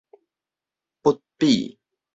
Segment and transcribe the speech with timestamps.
[1.03, 1.77] 不比